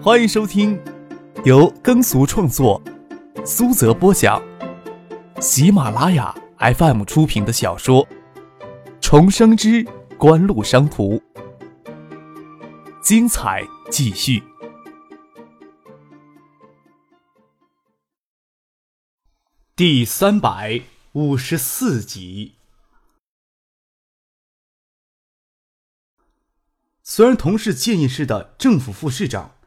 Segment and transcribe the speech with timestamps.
[0.00, 0.80] 欢迎收听
[1.44, 2.80] 由耕俗创作、
[3.44, 4.40] 苏泽播讲、
[5.40, 8.06] 喜马拉雅 FM 出品的小说
[9.00, 9.84] 《重生之
[10.16, 11.16] 官路商途》，
[13.02, 14.40] 精彩继续，
[19.74, 20.80] 第三百
[21.12, 22.54] 五十四集。
[27.02, 29.57] 虽然同是建业市的政府副市长。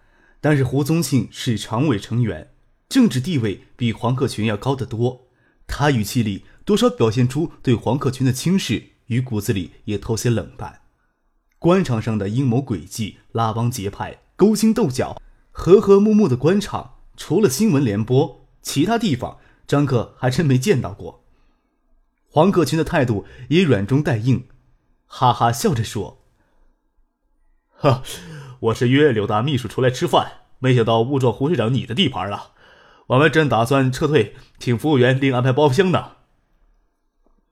[0.42, 2.52] 但是胡宗庆是常委成员，
[2.90, 5.28] 政治地位比黄克群要高得多。
[5.68, 10.82] 他语气里多少表现出对黄克群的轻视，与骨子里也透些冷淡。
[11.60, 21.24] 官场上的阴谋诡计、拉帮结派、勾心斗角，和和睦睦的官场，除了新闻联播，其他地方张克还真没见到过。
[22.28, 24.48] 黄克群的态度也软中带硬，
[25.06, 26.24] 哈哈笑着说
[27.70, 28.04] ：“哈。”
[28.62, 32.52] 我是约柳大秘书出来吃饭，没想到误撞胡市长你的地盘了。
[33.08, 36.12] 我们正打算撤退，请服务员另安排包厢呢。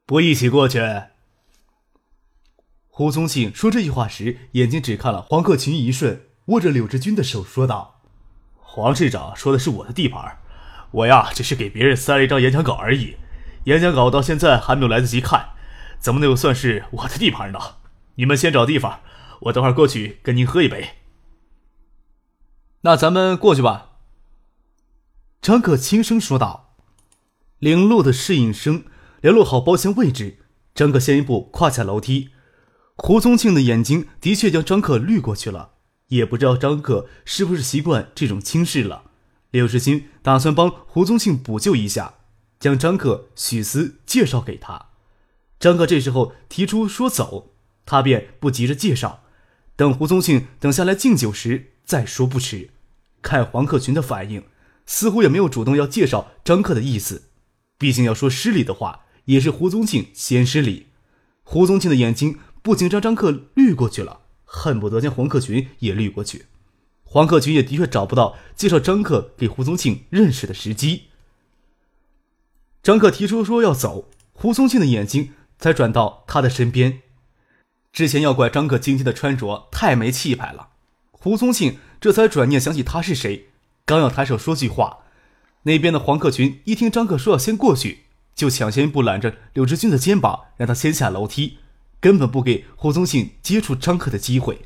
[0.06, 0.80] 不一起过去？
[2.88, 8.02] 胡宗庆说这句话时，眼睛只看了黄克勤一瞬，握着柳志军的手说道
[8.62, 10.38] ：“黄市长说的是我的地盘，
[10.92, 13.16] 我呀只是给别人塞了一张演讲稿而已。
[13.64, 15.54] 演讲稿到现在还没有来得及看，
[15.98, 17.60] 怎么能算是我的地盘呢？
[18.14, 19.00] 你们先找地方，
[19.40, 20.90] 我等会儿过去跟您喝一杯。”
[22.82, 23.88] 那咱们过去吧。”
[25.42, 26.76] 张可轻声说道。
[27.60, 28.86] 领路的侍应生
[29.20, 30.38] 联络好包厢位置，
[30.74, 32.30] 张可先一步跨下楼梯。
[32.96, 35.72] 胡宗庆的眼睛的确将张可滤过去了，
[36.08, 39.12] 也不知道张可是不是习惯这种轻视了。
[39.52, 42.14] 柳世新打算帮胡宗庆补救一下，
[42.62, 44.86] 将张可、许思介绍给他。
[45.60, 47.52] 张可这时候提出说走，
[47.86, 49.24] 他便不急着介绍，
[49.76, 51.69] 等胡宗庆等下来敬酒时。
[51.90, 52.70] 再说不迟，
[53.24, 54.44] 看黄克群的反应，
[54.86, 57.24] 似乎也没有主动要介绍张克的意思。
[57.80, 60.90] 毕竟要说失礼的话，也是胡宗庆先失礼。
[61.42, 66.46] 胡宗庆的眼睛不仅将张克绿过去了，恨不得将黄克群也绿过去。
[67.02, 71.06] 黄克群也的确找不到介绍张克给胡宗庆认识的时机。
[72.84, 77.02] 张克提出说要走，胡宗庆的眼睛才转到他的身边。
[77.92, 80.68] 之前要怪张克今天的穿着太没气派了。
[81.22, 83.48] 胡宗庆这才转念想起他是谁，
[83.86, 85.00] 刚要抬手说句话，
[85.64, 91.58] 那边的黄克群一听张克说要先过去，就抢先一步揽着柳志军的肩膀，让他先下楼梯，
[92.00, 94.62] 根本不给胡宗庆接触张克的机会。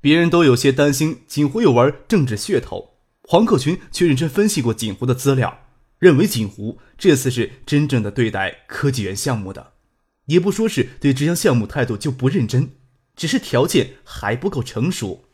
[0.00, 5.60] 别人都有些担心锦湖有玩政治噱头，黄克群却认真分析过锦湖的资料，
[6.00, 9.72] 认为锦湖这次是真正的对待科技园项目的，
[10.26, 12.72] 也不说是对这项项目态度就不认真。
[13.16, 15.24] 只是条件还不够成熟，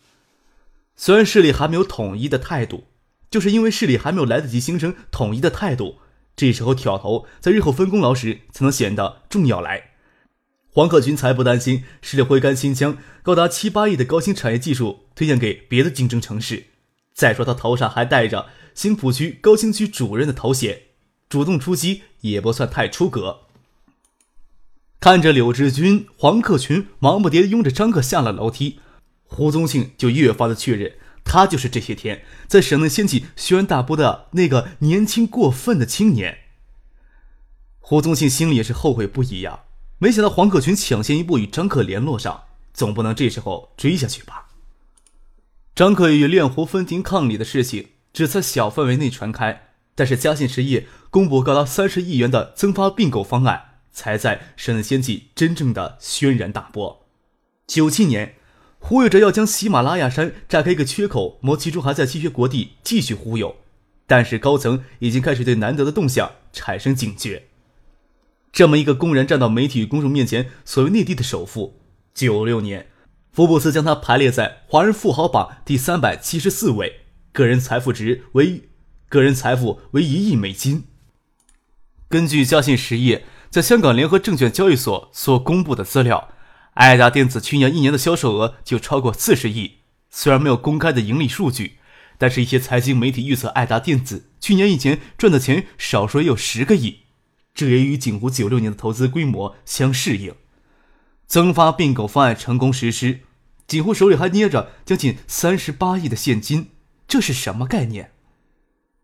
[0.97, 2.85] 虽然势力还没有统一的态度，
[3.29, 5.99] 就是因为势力还没有来得及形成统一的态度，
[6.37, 9.91] 这时候挑头在日后分功劳时才能显得重要来。
[10.69, 16.69] 黄克群才不担心势力会甘心将高达七八亿的高新产业技术推荐给别的竞争城市。
[17.13, 20.85] 再说他头上还戴着新浦区高新区主任的头衔，
[21.29, 23.42] 主动出击也不算太出格。
[25.03, 28.79] 看着柳志军、黄克群忙不迭地拥着张克下了楼梯，
[29.25, 30.93] 胡宗庆就越发的确认，
[31.25, 36.39] 他就是这些天在省内掀起轩然大波的那个年轻过分的青年。
[37.81, 39.65] 胡宗庆心里也是后悔不已呀，
[39.99, 44.51] 没想到黄克群抢先一步与张克联络上，总不能这时候追下去吧？
[45.75, 53.71] 张克与炼湖分庭抗礼的事情只在小范围内传开，但是嘉信实业公布高达三十亿元的增发并购方案。
[53.93, 57.07] 才在省内掀起真正的轩然大波。
[57.67, 58.35] 九七年，
[58.79, 63.57] 忽悠着要将喜马拉雅山炸开一个缺口，谋其中还在稀缺国地继续忽悠，
[64.07, 67.45] 但是高层已经开始对难得的动向产生警觉。
[68.51, 71.81] 这么一个公然站到媒体与公众面前所谓内地的首富，
[72.13, 72.89] 九六年，
[73.31, 77.01] 福布斯将他排列在华人富豪榜第三百七十四位，
[77.33, 78.69] 个人财富值为
[79.09, 80.85] 个人财富为一亿美金。
[82.09, 83.25] 根据嘉信实业。
[83.53, 86.31] 在香港联合证券交易所所公布的资料，
[86.73, 89.81] 爱达电子去年一年的销售额就超过四十亿。
[90.09, 91.77] 虽然没有公开的盈利数据，
[92.17, 97.01] 但是一些财经媒体预测爱达电子去年以前赚的钱少说也有十个亿，
[97.55, 100.35] 这也与景湖九六年的投资规模相适应。
[101.27, 103.21] 增发并购方案成功实施，
[103.67, 106.71] 景湖手里还捏着将近三十八亿的现金，
[107.07, 108.13] 这是什么概念？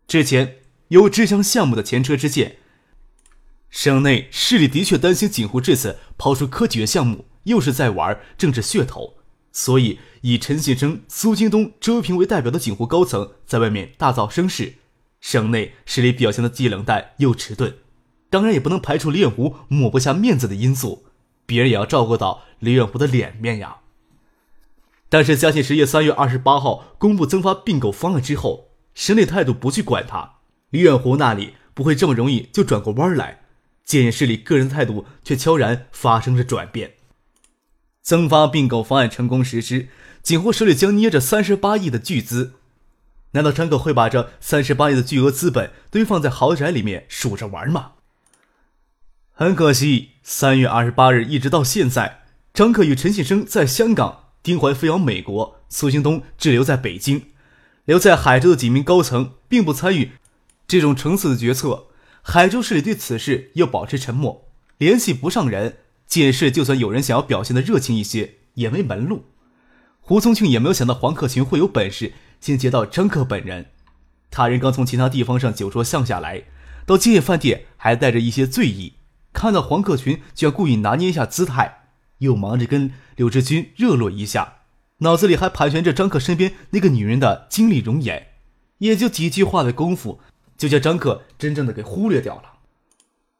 [0.07, 0.55] 之前
[0.87, 2.55] 有这项项目的前车之鉴。
[3.69, 9.15] 省内势力的确担心锦湖这次抛出科技园项目，又是在玩政治噱头，
[9.51, 14.75] 所以以陈信生、苏京东、周平为代表的锦湖高层在外面大造声势，
[15.21, 17.75] 省内势力表现的既冷淡又迟钝。
[18.31, 21.05] 当然也不能排除李远湖抹不下面子的因素，
[21.45, 23.77] 别人也要照顾到李远湖的脸面呀。
[25.09, 30.37] 但是嘉庆实业三月二十八号公布增发并购方案之后，省内态度不去管他，
[30.69, 33.41] 李远湖那里不会这么容易就转过弯来。
[33.89, 36.93] 建业市里个人态度却悄然发生着转变。
[38.03, 39.87] 增发并购方案成功实施，
[40.21, 42.53] 景湖手里将捏着三十八亿的巨资。
[43.31, 47.93] 难道张可会把这三十八亿的巨额资本堆放在豪宅里面数着玩吗？
[49.31, 52.21] 很可惜，三月二十八日一直到现在，
[52.53, 57.25] 张克与陈信生在香港，丁怀飞往美国，苏兴东滞留在北京，
[57.85, 60.11] 留在海州的几名高层并不参与
[60.67, 61.87] 这种层次的决策。
[62.31, 64.45] 海州市里对此事又保持沉默，
[64.77, 65.77] 联系不上人。
[66.05, 69.25] 建市就算有人想要表现的热情一些，也没门路。
[69.99, 73.71] 胡宗庆也没有想到黄克群会有本事先接到张克本人。
[74.29, 76.43] 他人刚从其他地方上酒桌降下来，
[76.85, 78.93] 到建业饭店还带着一些醉意。
[79.33, 81.85] 看到黄克群，就要故意拿捏一下姿态，
[82.19, 84.57] 又忙着跟柳志军热络一下，
[84.99, 88.27] 脑子里还盘旋着张克身边那个女人的精丽容颜，
[88.77, 90.19] 也就几句话的功夫，
[90.59, 92.59] 就将张克真正的给忽略掉了。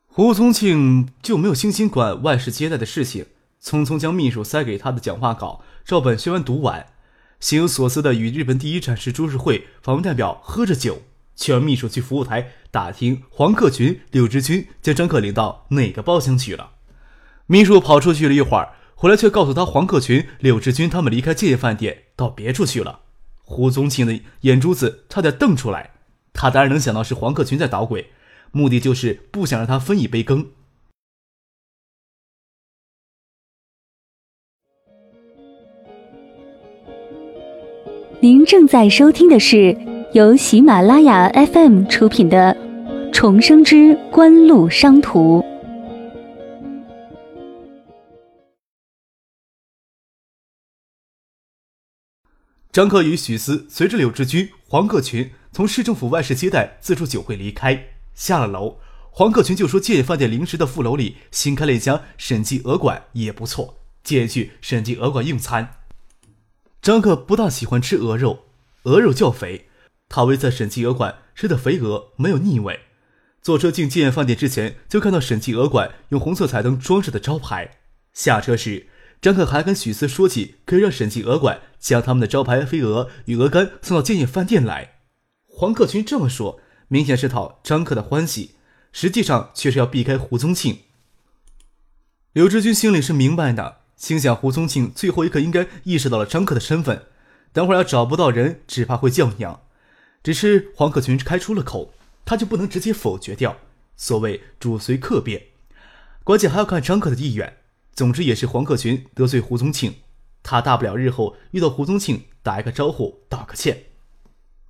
[0.08, 3.28] 胡宗庆就没有心心管外事接待的事情，
[3.64, 6.88] 匆匆将秘书塞给他的讲话稿照本宣完读完，
[7.40, 11.04] 心有所思的与日本第一展示株式会访问代表喝着酒。
[11.42, 16.72] 却让秘书去服务台打听黄克群、柳志军将张克领到哪个包厢去了。
[17.46, 23.04] 秘书跑出去了一会儿，回来却告诉他黄克群、柳志军他们离开建业饭店到别处去了。
[23.42, 25.92] 胡宗庆的眼珠子差点瞪出来，
[26.40, 28.12] 他当然能想到是黄克群在捣鬼，
[28.54, 30.52] 目的就是不想让他分一杯羹。
[38.22, 39.78] 您正在收听的是。
[40.14, 42.58] 由喜马拉雅 FM 出品的
[43.14, 45.40] 《重生之官路商途》，
[52.72, 58.78] 张克与许思随着柳志军、黄克群从市政府外事接待自助酒会离开，下了楼，
[59.10, 65.76] 黄克群就说建业饭店临时的副楼里新开了一家审计鹅馆，也不错，建议去审计鹅馆用餐。
[66.82, 68.46] 张克不大喜欢吃鹅肉，
[68.84, 69.68] 鹅肉较肥。
[70.08, 72.80] 他为在审计鹅馆吃的肥鹅没有腻味。
[73.42, 77.78] 坐车进建业饭店之前，就看到审计鹅馆用红色彩灯装饰的招牌。
[78.14, 78.88] 下车时，
[79.22, 84.99] 张克还跟许思说起可以让审计鹅馆将他们的招牌飞鹅与鹅肝送到建业饭店来。
[85.60, 88.52] 黄克群这么说，明显是讨张克的欢喜，
[88.94, 90.84] 实际上却是要避开胡宗庆。
[92.32, 97.08] 刘志军心里是明白的，心想胡宗庆最后一刻应该意识到了张克的身份，
[97.52, 99.60] 等会儿要找不到人，只怕会叫娘。
[100.24, 103.58] 只是黄克群开出了口，他就不能直接否决掉。
[103.98, 105.48] 所谓主随客便，
[106.24, 107.58] 关键还要看张克的意愿。
[107.92, 109.96] 总之也是黄克群得罪胡宗庆，
[110.42, 113.88] 他大不了日后遇到胡宗庆打一个招呼，道个歉。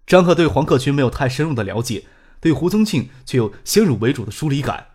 [0.09, 2.05] 张克对黄克群没有太深入的了解，
[2.39, 4.87] 对胡宗庆却有先入为主的疏离感。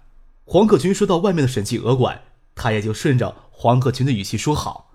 [0.44, 2.22] 黄克群说到外面的审计鹅馆，
[2.56, 4.90] 他也就顺着黄克群的语气说好。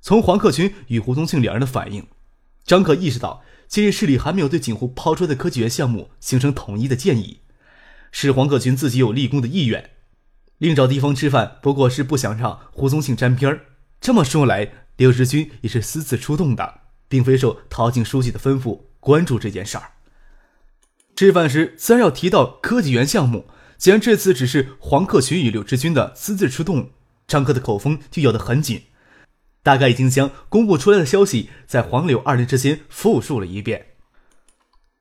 [0.00, 2.06] 从黄克群与胡宗庆两人的反应，
[2.64, 3.42] 张克意识到。
[3.66, 7.40] 建业市里还没有对锦湖抛出的科技园项目形成统一的建议，
[8.10, 9.92] 是黄克群自己有立功的意愿，
[10.58, 13.60] 另找地方吃饭不过是不想让胡宗庆沾边儿。
[13.98, 19.90] 这么说来，刘志军也是私自出动的，并非受陶静书记的吩咐关注这件事儿。
[21.16, 26.90] 吃饭时自然要提到科技园项目，既然这次只是黄克群与柳志军的私自出动，
[27.26, 28.84] 张克的口风就咬得很紧。
[29.64, 33.86] 大概已经将公布出来的消息在黄柳二人之间复述了一遍。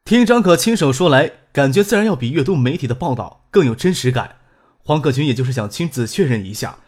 [0.04, 4.38] 听张可亲手说来，感觉自然要比阅读媒体的报道更有真实感。
[4.80, 6.80] 黄克群也就是想亲自确认一下，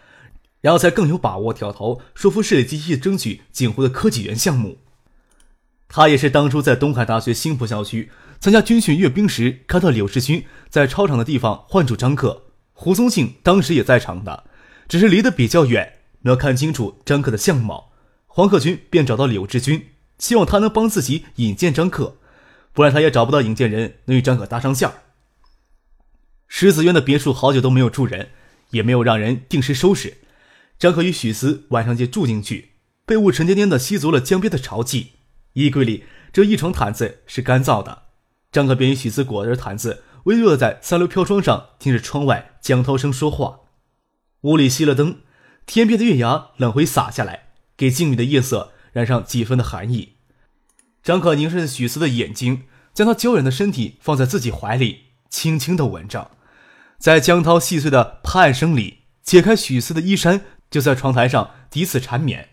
[0.62, 4.80] 然后才更有把握挑头说服市里积极争取景湖的科技园项目。
[5.88, 8.10] 他也是当初在东海大学新浦校区
[8.40, 14.46] 参加军训阅兵时，看到柳世军在操场的地方唤住张克，胡宗庆当时也在场的，
[14.88, 16.00] 只是离得比较远。
[16.22, 17.92] 没有看清楚张克的相貌，
[18.28, 22.18] 黄克群便找到柳志军，希望他能帮自己引荐张克，
[22.72, 24.96] 不然他也找不到引荐人能与张可搭上线儿。
[26.48, 28.30] 狮子渊的别墅好久都没有住人，
[28.72, 30.18] 也没有让人定时收拾。
[30.80, 32.72] 张可与许思晚上就住进去，
[33.06, 35.12] 被雾沉甸甸的吸足了江边的潮气。
[35.54, 38.04] 衣柜里这一床毯子是干燥的，
[38.52, 43.60] 张可便与许思裹着毯子，微坐在三楼飘窗上，听着窗外江涛声说话。
[44.42, 45.22] 屋里熄了灯。
[45.66, 50.16] 天边的月牙冷灰洒下来，给静谧的夜色染上几分的寒意。
[51.02, 56.32] 张可凝视着许思的眼睛，将他娇软的身体放在自己怀里，轻轻的吻着。
[56.98, 62.50] 在江涛细碎的拍案声里，解开许思的衣衫，就在床台上彼此缠绵。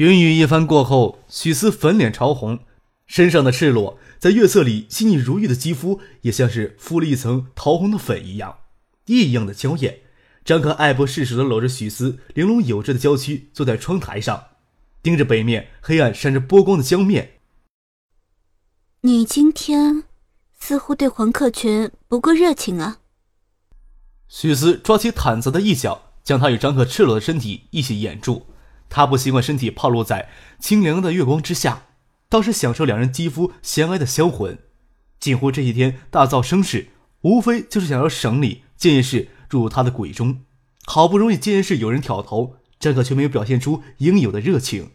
[0.00, 2.60] 云雨一番过后，许思粉脸潮红，
[3.06, 8.60] 身上的赤裸在月色里细腻如玉的肌肤，也像是敷了一层桃红的粉一样，
[9.04, 9.98] 异样的娇艳。
[10.42, 14.44] 张可爱不释手的搂着许思玲珑有致的娇躯，坐在窗台上，
[15.02, 17.32] 盯着北面黑暗闪着波光的江面。
[19.02, 20.04] 你今天
[20.58, 23.00] 似乎对黄克群不够热情啊。
[24.28, 28.46] 许思抓起毯子的一角，将他与张克赤裸的身体一起掩住。
[28.90, 30.28] 他不习惯身体暴露在
[30.58, 31.86] 清凉的月光之下，
[32.28, 34.58] 倒是享受两人肌肤相挨的销魂。
[35.18, 36.88] 锦湖这几天大造声势，
[37.22, 40.42] 无非就是想要省里建业氏入他的鬼中。
[40.84, 44.90] 好不容易建业氏有人挑头，张可却没有表现出应有的热情。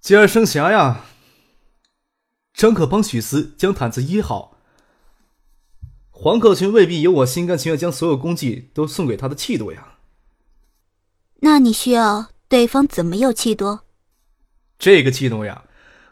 [0.00, 1.04] 接二生霞呀！
[2.52, 4.58] 张可帮许思将毯子掖好。
[6.10, 9.91] 黄克群未必有我心甘情愿将所有功绩都送给他的气度呀。
[11.44, 13.80] 那你需要对方怎么有气度？
[14.78, 15.64] 这个气度呀，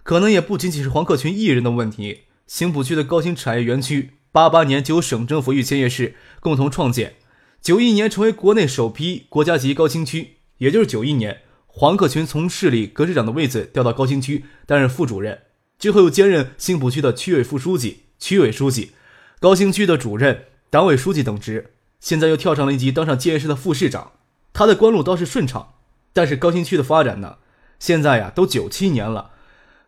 [0.03, 2.23] 可能也不仅仅是黄克群一人的问题。
[2.49, 7.15] 新浦区的高新产业园区，八八年就由省政府与建业市共同创建，
[7.63, 10.39] 九一年成为国内首批国家级高新区。
[10.59, 15.43] 也就是九一年，黄克群从市里革市长的位子调到高新区担任副主任，
[15.79, 18.91] 之后又兼任新浦区的区委副书记、区委书记。
[19.39, 24.11] 高新区的主任、党委书记等职，现在又跳上了一级，当上建业市的副市长。
[24.53, 25.75] 他的官路倒是顺畅，
[26.13, 27.39] 但是高新区的发展呢？
[27.79, 29.31] 现在呀，都九七年了，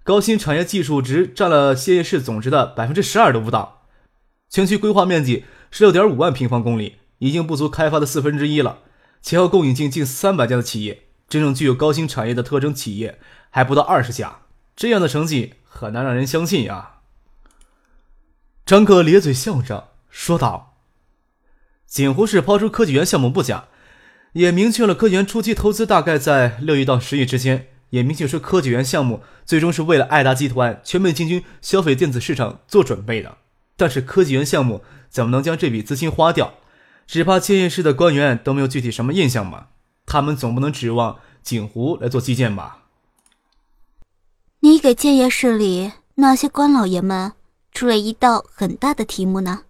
[0.03, 3.83] 高新产业技术值占了歇业市总值的百分之十二都不到。
[4.49, 8.79] 全区规划面积十六点五万平方公里，已经不足开发的四分之一了。
[9.21, 13.19] 前后共引进近三百家的企业，真正具有高新产业的特征企业
[13.51, 14.41] 还不到二十家。
[14.75, 17.01] 这样的成绩很难让人相信呀。
[18.65, 20.77] 张克咧嘴笑着说道
[21.87, 23.69] ：“锦湖市抛出科技园项目不假，
[24.33, 33.39] 也明确了科技园初期投资大概在六亿到十亿之间，也明确说科技园项目最终是为了爱达集团全面进军消费电子市场做准备的。
[33.77, 36.55] 但是科技园项目怎么能将这笔资金花掉？
[37.07, 39.71] 只怕建业市的官员都没有具体什么印象吧？
[40.07, 42.85] 他们总不能指望锦湖来做基建吧？
[44.61, 47.33] 你给建业市里那些官老爷们？”
[47.73, 49.63] 出了一道很大的题目呢。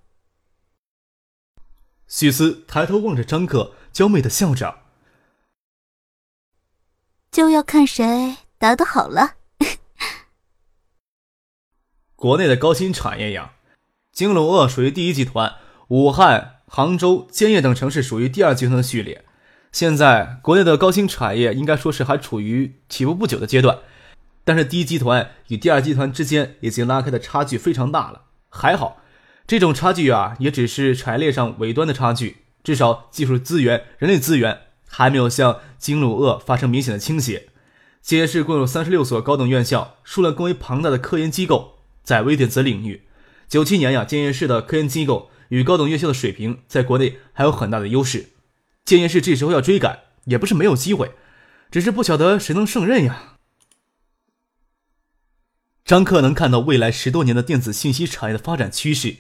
[2.08, 4.78] 许思抬头望着张克，娇媚的笑着。
[7.30, 9.34] 就要看谁答得好了。
[12.14, 13.54] 国内的高新产业呀，
[14.12, 15.56] 京鲁鄂属于第一集团，
[15.88, 19.24] 武汉、杭州、建业等城市属于第二集团的序列。
[19.72, 23.78] 现在国内的高新产业应该说是还处于起步不久的阶段。
[24.44, 28.24] 但是第一集团与第二集团之间已经拉开的差距非常大了。
[28.50, 29.00] 还好，
[29.46, 37.48] 这种差距啊，也只是产业链上尾端的差距，至少技术资源、人力资源还没有向京鲁鄂发生明显的倾斜。
[38.00, 43.02] 建业市共有三十六所高等院校，数量更为庞大的科研机构，在微电子领域，
[43.48, 48.30] 九七年呀，建业市的科研机构与高等院校的水平在国内还有很大的优势。
[48.84, 51.12] 建业市这时候要追赶，也不是没有机会，
[51.70, 53.38] 只是不晓得谁能胜任呀。
[55.84, 59.16] 张克能看到未来十多年的电子信息产业的发展趋势，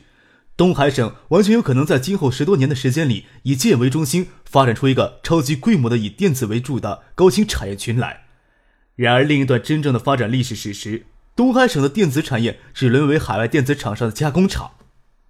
[0.54, 8.24] 东海省完全有可能在今后十多年的时间里，以建为中心发展出一个超级规模的以电子为主的高新产业群来。
[8.94, 14.72] 然而，另一段真正的发展历史史实，东海省的电子产业只沦为海外电子厂商的加工厂，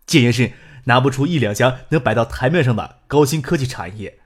[0.05, 0.53] 建业市
[0.85, 4.19] 拿不出一两家能摆到台面上的高新科技产业。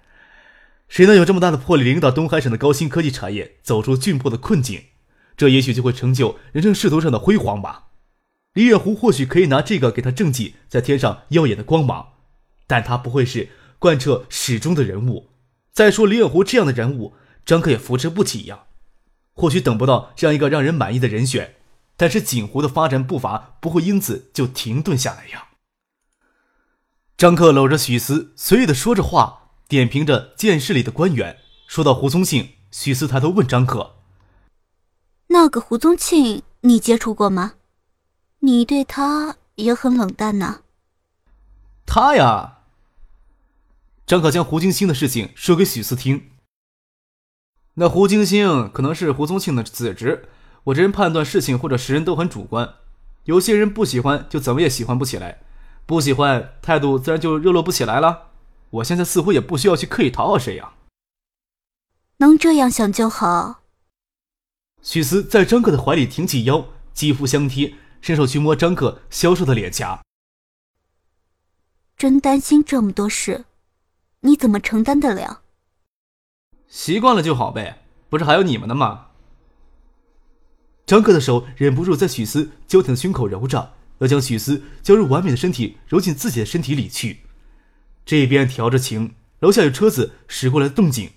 [0.89, 4.85] 谁能有这么大的魄力，领导东海省的高新科技产业走出窘迫的困境？
[5.37, 7.86] 这也许就会成就人生仕途上的辉煌吧。
[8.57, 12.15] 李远湖或许可以拿这个给他政绩在天上耀眼的光芒，
[12.67, 15.29] 但他不会是贯彻始终的人物。
[15.73, 17.13] 再说李远湖这样的人物，
[17.45, 18.61] 张克也扶持不起呀。
[19.35, 21.57] 或许等不到这样一个让人满意的人选，
[21.99, 25.49] 但是锦湖的发展步伐不会因此就停顿下来呀。
[27.19, 31.41] 张克搂着许思，随意的说着话，点评着监室里的官员。
[31.67, 33.97] 说到胡宗庆，许思抬头问张克。
[35.27, 37.53] 那个胡宗庆，你接触过吗？
[38.41, 40.61] 你对他也很冷淡呢。
[41.85, 42.59] 他呀，
[44.07, 46.31] 张可将胡金星的事情说给许思听。
[47.75, 50.29] 那胡金星可能是胡宗庆的子侄。
[50.65, 52.75] 我这人判断事情或者识人都很主观，
[53.25, 55.41] 有些人不喜欢就怎么也喜欢不起来，
[55.87, 58.31] 不喜欢态度自然就热络不起来了。
[58.71, 60.73] 我现在似乎也不需要去刻意讨好谁呀。
[62.17, 63.61] 能这样想就好。
[64.83, 70.03] 许思在张克的怀里挺起腰，肌肤相贴，伸手去摸张克消瘦的脸颊。
[71.97, 73.45] 真担心这么多事，
[74.21, 75.43] 你怎么承担得了？
[76.69, 79.07] 习惯了就好呗，不是还有你们呢吗？
[80.85, 87.23] 张克的手忍不住在许思娇挺的胸口揉着，要将许思娇柔完美的身体揉进自己的身体里去。
[88.05, 91.13] 这边调着情，楼下有车子驶过来的动静，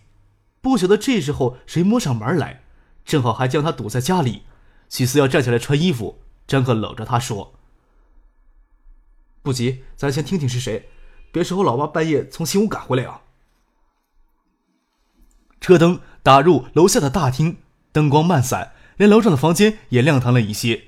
[0.62, 2.64] 不晓得这时候谁摸上门来，
[3.04, 4.44] 正好还将他堵在家里。
[4.88, 6.20] 许思要站起来穿衣服，
[6.50, 7.54] 张克搂着他说
[9.44, 10.90] ：“不急，咱先听听是谁，
[11.32, 13.22] 别时候老妈半夜从新屋赶回来啊。”
[15.62, 17.58] 车灯打入楼下的大厅，
[17.92, 20.86] 灯光漫散，连楼上的房间也亮堂了一些。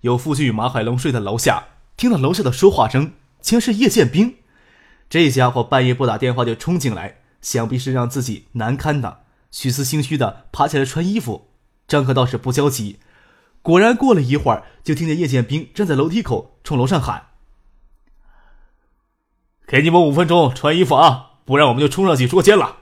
[0.00, 4.38] 有夫君与马海龙睡在楼下，听到楼下的说话声，竟然是叶剑兵。
[5.08, 9.20] 这家伙半夜不打电话就冲进来，想必是让自己难堪的。
[9.52, 11.50] 许思心虚的爬起来穿衣服，
[11.86, 12.98] 张克倒是不焦急。
[13.64, 17.28] 果然过了一会儿，就听见叶剑兵站在楼梯口冲楼上喊
[19.66, 22.80] ：“给你们五分钟穿衣服啊，不然我们就冲上去捉奸了。”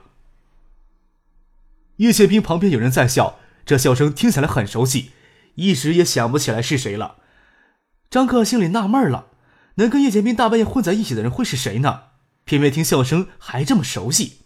[1.95, 5.13] 叶宪兵旁边有人在笑，这笑声听起来很熟悉，
[5.55, 7.15] 一时也想不起来是谁了。
[8.09, 9.27] 张克心里纳闷了，
[9.75, 12.01] 能跟叶宪兵大半夜混在一起的人会是谁呢？
[12.43, 14.39] 偏偏听笑声还这么熟悉。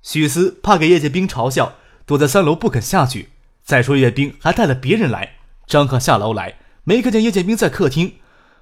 [0.00, 1.74] 许思怕给叶剑兵嘲笑，
[2.06, 3.32] 躲在三楼不肯下去。
[3.66, 5.38] 再说叶兵还带了别人来。
[5.66, 6.54] 张克下楼来，
[6.84, 8.14] 没看见叶剑兵在客厅。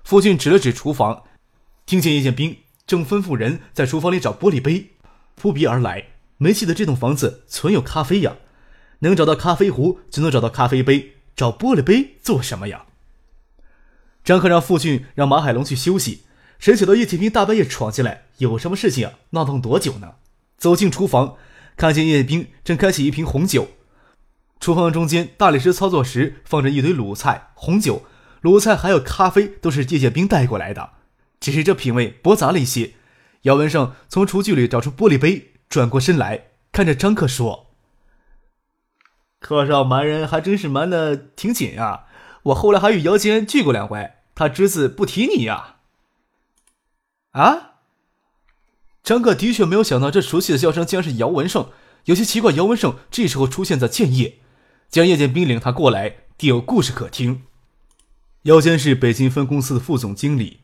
[0.03, 1.25] 夫君指了指厨房，
[1.85, 2.57] 听见叶剑兵
[2.87, 4.93] 正吩咐人在厨房里找玻璃杯，
[5.35, 6.07] 扑鼻而来。
[6.39, 8.37] 没记得这栋房子存有咖啡呀，
[9.01, 12.87] 能找到咖啡壶就能找到咖啡杯，找玻璃杯做什么呀？
[14.25, 16.23] 张克让傅俊让马海龙去休息，
[16.59, 19.13] 谁晓得叶剑兵大半夜闯进来，有什么事情啊？
[19.31, 20.15] 闹腾多久呢？
[20.57, 21.37] 走进厨房，
[21.77, 23.69] 看见叶剑兵正开启一瓶红酒，
[24.61, 28.05] 厨房中间大理石操作时放着一堆卤菜、红酒、
[28.43, 30.91] 卤菜还有咖啡，都是叶剑兵带过来的，
[31.39, 32.95] 只是这品味驳杂了一些。
[33.43, 35.51] 姚文胜从厨具里找出玻璃杯。
[35.67, 37.75] 转过身来看着张克说
[39.41, 42.05] ：“客少瞒人还真是瞒的挺紧呀！
[42.45, 45.77] 我后来还与姚坚聚过两回，他只字不提你呀。”
[47.33, 47.73] 啊！
[49.03, 51.71] 张克的确没有想到，这熟悉的笑声竟然是姚文胜。
[52.05, 54.39] 有些奇怪，姚文胜这时候出现在建业，
[54.95, 57.43] 将叶剑兵领他过来，定有故事可听。
[58.43, 60.61] 姚坚是北京分公司的副总经理，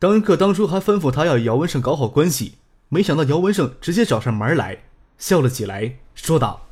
[0.00, 2.54] 张克当初还吩咐他要姚文胜搞好关系。
[2.88, 4.84] 没想到姚文胜直接找上门来，
[5.18, 6.68] 笑了起来，说道：“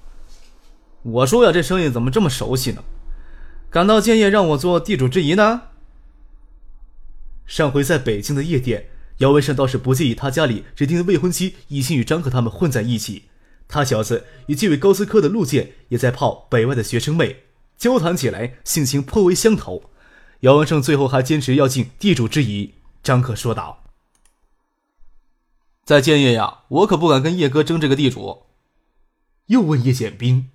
[1.04, 2.82] 我说呀，这声音怎么这么熟悉呢？
[3.68, 5.64] 感到建业让我做地主之谊呢？”
[7.44, 8.86] 上回在北京的夜店，
[9.18, 13.24] 姚文胜倒是不介意他家里指定的未婚妻一心与张克他们混在一起。
[13.72, 17.44] 他小子与这位高斯科的陆建也在泡北外的学生妹，
[17.78, 19.90] 交谈起来性情颇为相投。
[20.40, 22.74] 姚文胜最后还坚持要尽地主之谊。
[23.02, 23.82] 张克说道。
[25.86, 28.42] 在建业呀，我可不敢跟叶哥争这个地主。
[29.46, 30.50] 又问叶剑兵：“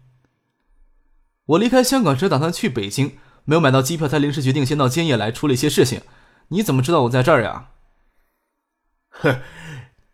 [1.47, 6.01] 我离开香港时打算去北京，没有买到机票，才临时决定先到建业来处理一些事情。
[6.49, 7.69] 你怎么知道我在这儿呀
[9.09, 9.41] ？”“呵，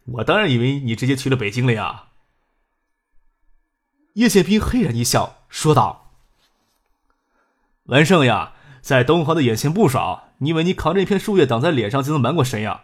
[0.05, 2.05] 我当然以为你直接去了北京了呀。”
[4.13, 6.11] 叶剑斌嘿然一笑，说道
[7.85, 12.81] ：“文胜呀，在东航的眼线不少，你以为你扛着一片树叶挡在脸上就能瞒过谁呀？”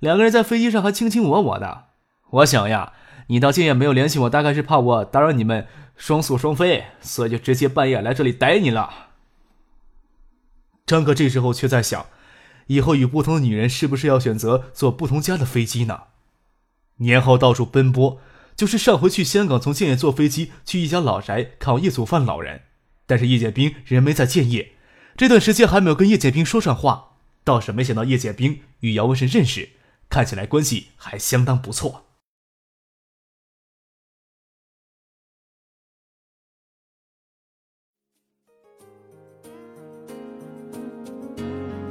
[0.00, 1.84] 两个人在飞机上还卿卿我我的，
[2.30, 2.92] 我想呀，
[3.28, 9.10] 你到今夜没有联系我，大概是怕我打扰你们双宿双飞，所以就直接半夜来这里逮你了。
[10.84, 12.06] 张哥这时候却在想，
[12.66, 16.00] 以后与不同的女人是不是要选择坐不同家的飞机呢？
[16.96, 18.18] 年后到处奔波，
[18.62, 22.60] 就是上回去香港，从建业坐飞机去一家老宅看望叶祖范老人，
[23.06, 24.74] 但是叶剑兵人没在建业，
[25.16, 29.70] 这段时间还没有跟叶剑兵说上话，倒是没想到叶剑兵与姚文胜认识。
[30.08, 32.04] 看起来关系还相当不错。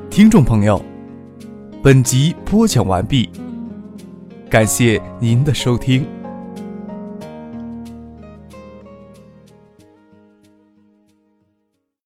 [0.09, 0.81] 听众朋友，
[1.83, 3.29] 本集播讲完毕，
[4.49, 6.20] 感谢您的收听。